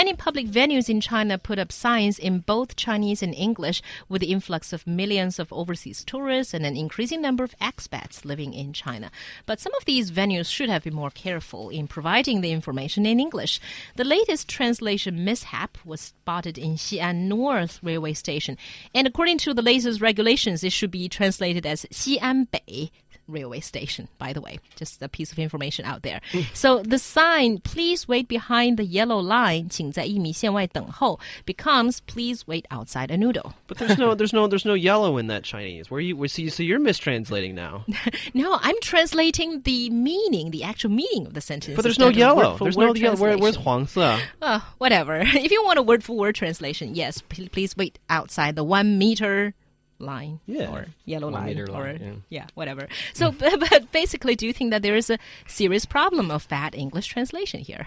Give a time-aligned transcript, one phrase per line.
[0.00, 4.32] Many public venues in China put up signs in both Chinese and English with the
[4.32, 9.10] influx of millions of overseas tourists and an increasing number of expats living in China.
[9.44, 13.20] But some of these venues should have been more careful in providing the information in
[13.20, 13.60] English.
[13.96, 18.56] The latest translation mishap was spotted in Xi'an North railway station,
[18.94, 22.90] and according to the latest regulations, it should be translated as Xi'an Bei
[23.29, 24.59] railway station, by the way.
[24.75, 26.21] Just a piece of information out there.
[26.53, 33.17] so the sign, please wait behind the yellow line, 请在一米线外等候, becomes please wait outside a
[33.17, 33.53] noodle.
[33.67, 35.89] But there's no, there's no, there's no yellow in that Chinese.
[35.89, 37.85] Where you, where, so, you, so you're mistranslating now.
[38.33, 41.75] no, I'm translating the meaning, the actual meaning of the sentence.
[41.75, 42.49] But there's no instead of yellow.
[42.51, 43.15] word-for-word There's no yellow.
[43.17, 43.63] Where, where's translation.
[43.63, 44.19] 黄色?
[44.41, 45.21] Oh, whatever.
[45.45, 48.97] If you want a word for word translation, yes, p- please wait outside the one
[48.97, 49.53] meter
[50.00, 50.70] line Yeah.
[50.70, 52.46] or yellow One line meter or line, yeah.
[52.54, 52.88] whatever.
[53.14, 56.74] So, but, but basically, do you think that there is a serious problem of bad
[56.74, 57.86] English translation here?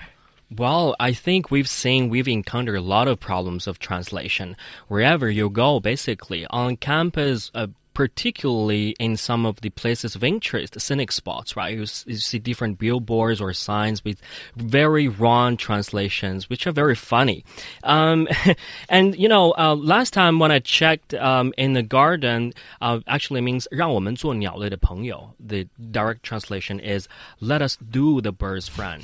[0.55, 4.55] Well, I think we've seen, we've encountered a lot of problems of translation
[4.87, 6.45] wherever you go, basically.
[6.51, 11.74] On campus, uh, particularly in some of the places of interest, scenic spots, right?
[11.74, 14.20] You, s- you see different billboards or signs with
[14.54, 17.44] very wrong translations, which are very funny.
[17.82, 18.28] Um,
[18.88, 23.40] and, you know, uh, last time when I checked um, in the garden, uh, actually
[23.40, 25.34] means 让我们做鸟类的朋友.
[25.44, 27.08] The direct translation is
[27.40, 29.02] let us do the bird's friend.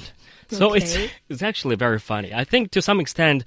[0.50, 1.10] So it's Okay.
[1.30, 2.32] it's actually very funny.
[2.32, 3.44] I think to some extent,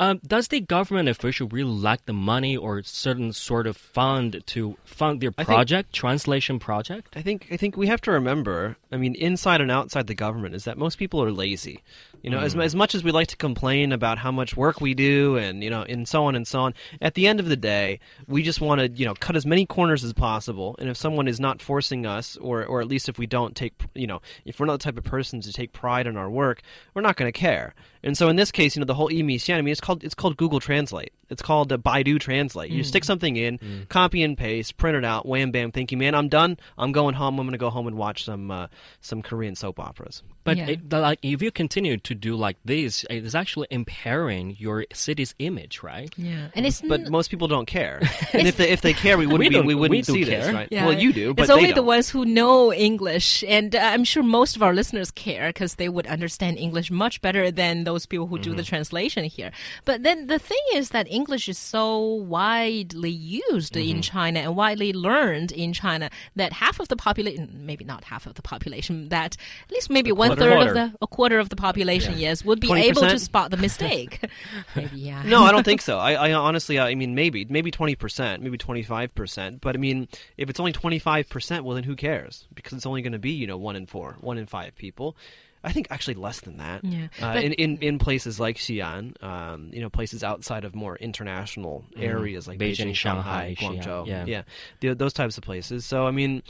[0.00, 4.78] um, does the government official really lack the money or certain sort of fund to
[4.82, 7.14] fund their think- project, translation project?
[7.14, 8.78] I think I think we have to remember.
[8.90, 11.82] I mean, inside and outside the government, is that most people are lazy.
[12.22, 14.94] You know, as as much as we like to complain about how much work we
[14.94, 16.74] do, and you know, and so on and so on.
[17.02, 19.66] At the end of the day, we just want to you know cut as many
[19.66, 20.76] corners as possible.
[20.78, 23.74] And if someone is not forcing us, or or at least if we don't take
[23.94, 26.62] you know, if we're not the type of person to take pride in our work,
[26.94, 27.74] we're not going to care.
[28.02, 29.89] And so in this case, you know, the whole Emi Xian, I mean, it's called
[30.02, 31.12] it's called Google Translate.
[31.28, 32.70] It's called uh, Baidu Translate.
[32.70, 35.70] You stick something in, copy and paste, print it out, wham bam.
[35.72, 36.14] Thank you, man.
[36.14, 36.58] I'm done.
[36.78, 37.38] I'm going home.
[37.38, 38.66] I'm going to go home and watch some uh,
[39.00, 40.22] some Korean soap operas.
[40.42, 40.68] But Yeah.
[40.70, 44.86] it, the- like, if you continue to do like this, it is actually impairing your
[44.92, 46.10] city's image, right?
[46.16, 48.00] Yeah, and it's But n- most people don't care.
[48.32, 50.24] and if they if they care, we wouldn't We be, we wouldn't we do see
[50.24, 50.68] this, right?
[50.70, 50.86] Yeah.
[50.86, 51.86] Well, you do, but it's only the don't.
[51.86, 55.88] ones who know English, and uh, I'm sure most of our listeners care because they
[55.88, 58.68] would understand English much better than those people who do the Mm-hmm.
[58.68, 59.50] translation here.
[59.84, 61.98] But then the thing is that English is so
[62.40, 63.96] widely used Mm-hmm.
[63.96, 68.26] in China and widely learned in China that half of the population, maybe not half
[68.26, 69.36] of the population, that
[69.66, 70.50] at least maybe one quarter.
[70.50, 73.56] third of the a quarter of the population, yes, would be able to spot the
[73.56, 74.24] mistake.
[74.76, 75.22] maybe yeah.
[75.24, 75.98] No, I don't think so.
[75.98, 79.60] I, I honestly, I mean, maybe, maybe twenty percent, maybe twenty five percent.
[79.60, 82.46] But I mean, if it's only twenty five percent, well, then who cares?
[82.54, 85.16] Because it's only going to be, you know, one in four, one in five people.
[85.62, 86.82] I think actually less than that.
[86.82, 90.96] Yeah, Uh, in, in in places like Xi'an, um, you know, places outside of more
[90.96, 94.24] international areas like Beijing, Beijing, Shanghai, Shanghai, Guangzhou, Xi'an, yeah.
[94.26, 94.42] yeah,
[94.80, 95.84] the, those types of places.
[95.84, 96.42] So I mean,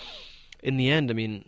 [0.63, 1.45] in the end, I mean,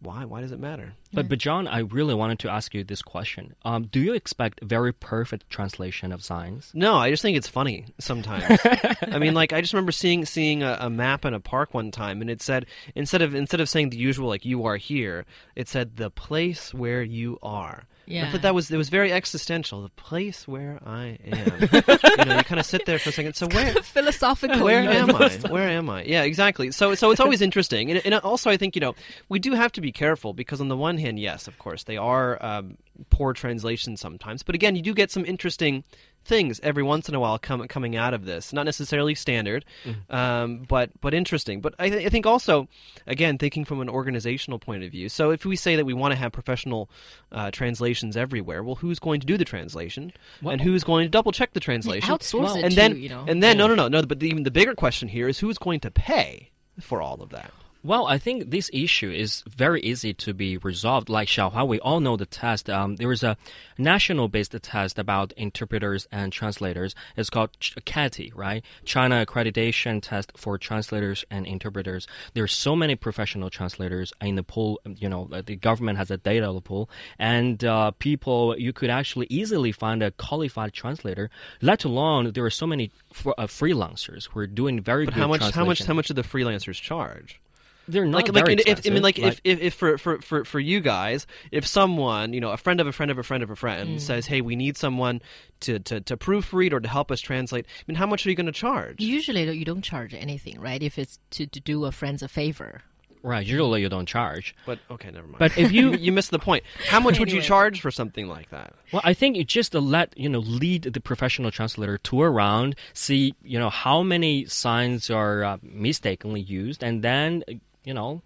[0.00, 0.24] why?
[0.24, 0.92] Why does it matter?
[1.12, 3.54] But, but John, I really wanted to ask you this question.
[3.64, 6.70] Um, do you expect very perfect translation of signs?
[6.74, 8.60] No, I just think it's funny sometimes.
[9.02, 11.90] I mean, like I just remember seeing seeing a, a map in a park one
[11.90, 15.24] time, and it said instead of instead of saying the usual like "you are here,"
[15.54, 18.30] it said "the place where you are." I Yeah.
[18.30, 19.82] thought that was it was very existential.
[19.82, 21.60] The place where I am.
[22.18, 23.34] you know, you kind of sit there for a second.
[23.34, 24.64] So where philosophical.
[24.64, 25.28] where am I?
[25.50, 26.04] Where am I?
[26.04, 26.70] Yeah, exactly.
[26.70, 28.94] So, so it's always interesting, and, and also I think you know
[29.28, 31.96] we do have to be careful because on the one hand, yes, of course, they
[31.96, 32.76] are um,
[33.10, 35.82] poor translations sometimes, but again, you do get some interesting
[36.26, 38.52] things every once in a while com- coming out of this.
[38.52, 39.64] Not necessarily standard,
[40.10, 41.60] um, but but interesting.
[41.60, 42.68] But I, th- I think also,
[43.06, 45.08] again, thinking from an organizational point of view.
[45.08, 46.90] So if we say that we want to have professional
[47.32, 50.12] uh, translations everywhere, well, who's going to do the translation,
[50.42, 52.10] and who's going to double check the translation?
[52.12, 53.24] outsource it and to, then you know.
[53.26, 54.02] and then no no no no.
[54.02, 57.30] But the, even the bigger question here is who's going to pay for all of
[57.30, 57.52] that.
[57.86, 61.08] Well, I think this issue is very easy to be resolved.
[61.08, 62.68] Like Xiaohua, we all know the test.
[62.68, 63.36] Um, there is a
[63.78, 66.96] national-based test about interpreters and translators.
[67.16, 68.64] It's called CATTI, right?
[68.84, 72.08] China Accreditation Test for Translators and Interpreters.
[72.34, 74.80] There are so many professional translators in the pool.
[74.84, 76.90] You know, the government has a data pool,
[77.20, 81.30] and uh, people you could actually easily find a qualified translator.
[81.62, 85.20] Let alone there are so many fr- uh, freelancers who are doing very But good
[85.20, 87.40] how much how much how much do the freelancers charge?
[87.88, 90.20] They're not like, very like if, I mean, like, Like- if, if, if for, for,
[90.20, 93.22] for, for you guys, if someone, you know, a friend of a friend of a
[93.22, 95.20] friend of a friend says, hey, we need someone
[95.60, 98.36] to, to, to proofread or to help us translate, I mean, how much are you
[98.36, 99.00] going to charge?
[99.00, 100.82] Usually you don't charge anything, right?
[100.82, 102.82] If it's to, to do a friend a favor.
[103.22, 104.54] right, usually you don't charge.
[104.66, 105.38] But okay, never mind.
[105.38, 106.62] But if you you missed the point.
[106.88, 108.74] How much would you charge for something like that?
[108.92, 113.34] Well, I think you just let you know lead the professional translator tour around, see
[113.42, 117.54] you know how many signs are uh, mistakenly used, and then uh,
[117.86, 118.20] you know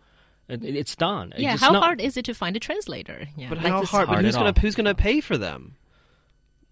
[0.49, 1.33] it, it's done.
[1.39, 3.29] Yeah, It's how not- hard is it to find a translator?
[3.37, 3.51] Yeah.
[3.51, 4.09] But Like, how it's hard?
[4.09, 4.61] But who's gonna all.
[4.61, 5.77] who's gonna pay for them?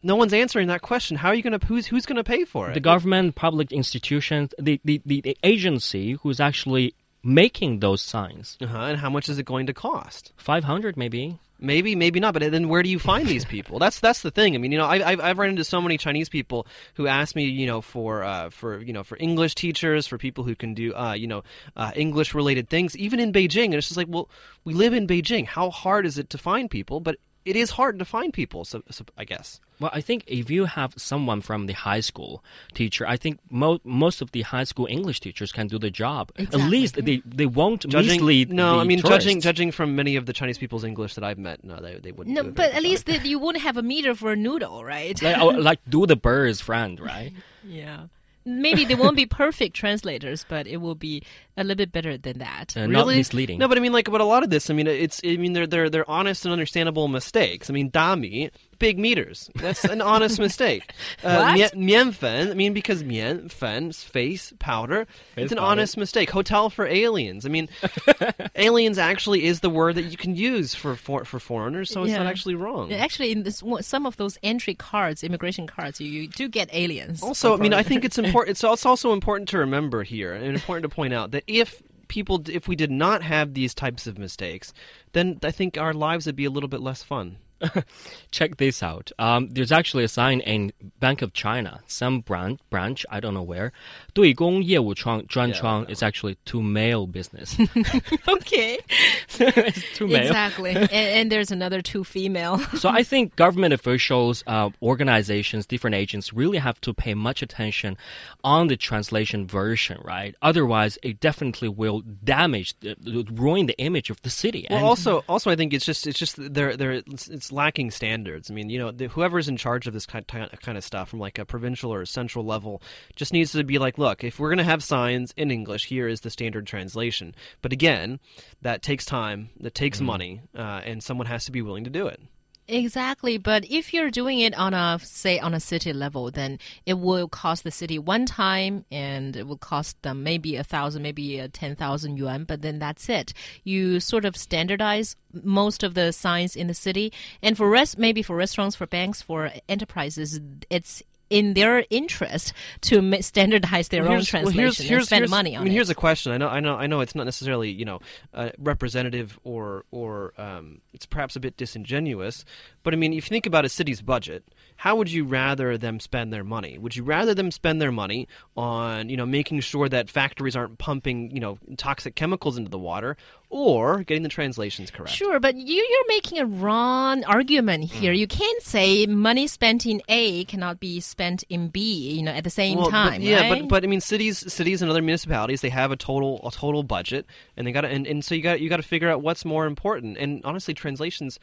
[0.03, 1.17] No one's answering that question.
[1.17, 2.75] How are you gonna who's who's gonna pay for it?
[2.75, 8.57] the government, public institutions, the, the, the, the agency who's actually making those signs.
[8.61, 8.79] uh-huh.
[8.79, 10.33] And how much is it going to cost?
[10.37, 11.39] Five hundred maybe.
[11.61, 12.35] Maybe, maybe not.
[12.35, 13.79] But then where do you find these people?
[13.79, 14.55] That's that's the thing.
[14.55, 17.35] I mean, you know, I, I've I've run into so many Chinese people who ask
[17.35, 20.75] me, you know, for uh, for you know for English teachers, for people who can
[20.75, 21.43] do uh, you know
[21.77, 23.67] uh, English related things, even in Beijing.
[23.67, 24.31] And it's just like, well,
[24.65, 25.47] we live in Beijing.
[25.47, 27.01] How hard is it to find people?
[27.01, 27.17] But
[27.49, 28.65] it is hard to find people.
[28.65, 29.61] So, so I guess.
[29.81, 32.43] Well, I think if you have someone from the high school
[32.75, 36.33] teacher, I think mo- most of the high school English teachers can do the job.
[36.37, 36.63] Exactly.
[36.63, 38.53] At least they, they won't Judging, mislead.
[38.53, 39.25] no, the I mean tourists.
[39.25, 42.13] judging judging from many of the Chinese people's English that I've met, no, they they
[42.13, 42.35] wouldn't.
[42.35, 43.17] no, do but at least job.
[43.23, 45.17] that you wouldn't have a meter for a noodle, right?
[45.23, 47.33] like, like do the bird's friend, right?
[47.65, 48.07] yeah.
[48.45, 51.23] Maybe they won't be perfect translators, but it will be
[51.57, 52.77] a little bit better than that.
[52.77, 53.59] Uh, Not misleading.
[53.59, 55.53] No, but I mean, like, but a lot of this, I mean, it's, I mean,
[55.53, 57.69] they're they're they're honest and understandable mistakes.
[57.69, 59.51] I mean, dami, big meters.
[59.55, 60.93] That's an honest mistake.
[61.25, 61.77] Uh, What?
[61.77, 65.07] mian fen, I mean, because mian fen, face powder.
[65.35, 65.71] Face it's an powder.
[65.71, 66.31] honest mistake.
[66.31, 67.45] Hotel for aliens.
[67.45, 67.69] I mean,
[68.55, 72.13] aliens actually is the word that you can use for for, for foreigners, so it's
[72.13, 72.93] not actually wrong.
[72.93, 76.69] Actually, in this, one- some of those entry cards, immigration cards, you, you do get
[76.73, 77.23] aliens.
[77.23, 78.51] Also, I mean, I think it's important.
[78.51, 82.43] It's also also important to remember here, and important to point out that if people,
[82.49, 84.73] if we did not have these types of mistakes,
[85.13, 87.37] then I think our lives would be a little bit less fun.
[88.32, 89.12] Check this out.
[89.20, 93.44] Um, there's actually a sign in Bank of China, some branch, branch I don't know
[93.44, 93.72] where.
[94.14, 97.56] 对公业务专专窗 is actually to mail business.
[98.28, 98.80] okay,
[99.40, 100.22] it's to mail.
[100.28, 100.76] exactly.
[100.76, 102.58] and, and there's another two female.
[102.78, 107.98] so I think government officials, uh, organizations, different agents really have to pay much attention
[108.44, 110.36] on the translation version, right?
[110.42, 114.68] Otherwise, it definitely will damage, the, ruin the image of the city.
[114.70, 117.91] Well, And- also, also, I think it's just it's just they're they're it's, it's lacking
[117.91, 118.51] standards.
[118.51, 121.19] I mean, you know, the, whoever's in charge of this kind kind of stuff from
[121.19, 122.83] like a provincial or a central level
[123.17, 126.09] just needs to be like, look, if we're going to have signs in English, here
[126.09, 127.35] is the standard translation.
[127.63, 128.21] But again,
[128.61, 132.07] that takes time, that takes money, uh, and someone has to be willing to do
[132.07, 132.21] it.
[132.71, 136.99] Exactly, but if you're doing it on a say on a city level, then it
[136.99, 141.39] will cost the city one time, and it will cost them maybe a thousand, maybe
[141.39, 142.45] a ten thousand yuan.
[142.45, 143.33] But then that's it.
[143.65, 147.11] You sort of standardize most of the signs in the city,
[147.43, 150.39] and for rest, maybe for restaurants, for banks, for enterprises,
[150.69, 152.53] it's in their interest
[152.83, 155.65] to standardize their Well, own here's- well, translation here's- and spend here's- money on I
[155.65, 155.77] mean, it.
[155.77, 156.33] here's a question.
[156.33, 157.01] I know, I know, I know.
[157.01, 158.01] It's not necessarily you know
[158.35, 162.45] uh, representative or or um, it's perhaps a bit disingenuous.
[162.83, 164.45] But I mean, if you think about a city's budget,
[164.77, 166.79] how would you rather them spend their money?
[166.79, 168.27] Would you rather them spend their money
[168.57, 172.79] on you know making sure that factories aren't pumping you know toxic chemicals into the
[172.79, 173.17] water,
[173.51, 175.13] or getting the translations correct?
[175.13, 178.13] Sure, but you, you're making a wrong argument here.
[178.13, 178.19] Mm.
[178.19, 182.45] You can't say money spent in A cannot be spent in B, you know, at
[182.45, 183.63] the same Well, time, but, yeah, right?
[183.63, 186.83] but but I mean, cities, cities, and other municipalities, they have a total a total
[186.83, 189.23] budget, and they got to and, and so you got you got to figure out
[189.23, 190.19] what's more important.
[190.19, 191.39] And honestly, translations,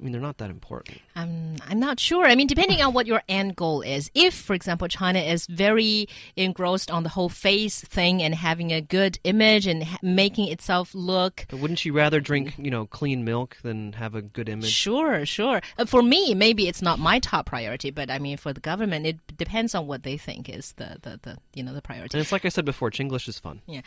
[0.00, 0.98] I mean, they're not that important.
[1.14, 2.24] I'm, I'm not sure.
[2.24, 4.10] I mean, depending on what your end goal is.
[4.14, 8.80] If, for example, China is very engrossed on the whole face thing and having a
[8.80, 13.24] good image and ha- making itself look But wouldn't you rather drink, you know, clean
[13.24, 14.70] milk than have a good image?
[14.70, 15.60] Sure, sure.
[15.78, 19.06] Uh, for me, maybe it's not my top priority, but I mean, for the government,
[19.06, 22.16] it depends on what they think is the, the, the you know the priority.
[22.16, 23.62] And it's like I said before, Chinglish is fun.
[23.66, 23.82] Yeah.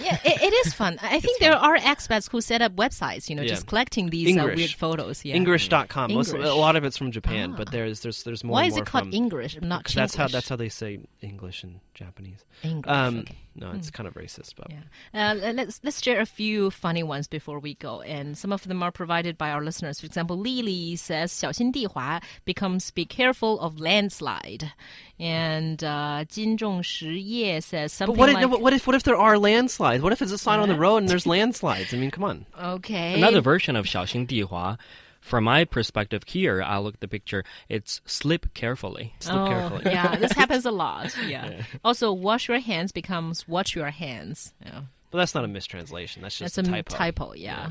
[0.00, 0.98] Yeah, it, it is fun.
[1.02, 3.48] I think there are expats who set up websites, you know, Yeah.
[3.50, 5.24] just collecting these uh, weird photos.
[5.24, 5.36] Yeah.
[5.36, 6.12] Engrish.com.
[6.12, 8.54] Most, a lot of it's from Japan, but there's there's there's more.
[8.54, 10.32] Why is more it called from, Engrish, not 'cause that's how Chinglish?
[10.32, 12.44] that's how they say English in Japanese.
[12.64, 12.88] Engrish.
[12.88, 14.83] Um, okay No, it's kind of racist, but Yeah.
[15.13, 18.63] Uh, le- let's let's share a few funny ones before we go, and some of
[18.67, 19.99] them are provided by our listeners.
[19.99, 24.71] For example, Lily says, 小心地滑 becomes be careful of landslide,
[25.19, 29.37] and uh, 金仲实业 says But something what if, like, what if what if there are
[29.37, 30.01] landslides?
[30.01, 31.93] What if it's a sign on the road and there's landslides?
[31.93, 32.45] I mean, come on.
[32.57, 34.77] okay, Another version of 小心地滑
[35.24, 39.14] From my perspective here, I look at the picture, it's slip carefully.
[39.20, 39.82] Slip oh, carefully.
[39.86, 41.16] yeah, this happens a lot.
[41.26, 41.62] Yeah.
[41.82, 44.52] Also, wash your hands becomes watch your hands.
[44.62, 44.82] Yeah.
[45.14, 46.22] But that's not a mistranslation.
[46.22, 46.92] That's just That's a typo.
[46.92, 47.32] typo.
[47.34, 47.68] Yeah.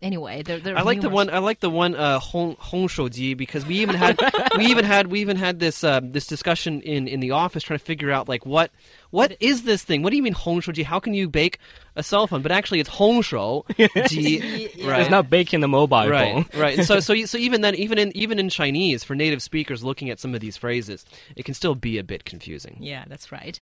[0.00, 1.28] Anyway, they're, they're I like the one.
[1.28, 4.18] I like the one uh, Hong Hong Shouji because we even had
[4.56, 7.78] we even had we even had this uh, this discussion in, in the office trying
[7.78, 8.70] to figure out like what
[9.10, 10.02] what is this thing?
[10.02, 10.84] What do you mean Hong Shouji?
[10.84, 11.58] How can you bake
[11.96, 12.40] a cell phone?
[12.40, 13.64] But actually, it's Hong Shou
[14.08, 14.70] Ji.
[14.84, 15.00] right.
[15.06, 16.60] It's not baking the mobile right, phone.
[16.60, 16.78] right.
[16.78, 20.08] And so, so, so even then, even in even in Chinese, for native speakers looking
[20.08, 21.04] at some of these phrases,
[21.36, 22.78] it can still be a bit confusing.
[22.80, 23.54] Yeah, that's right.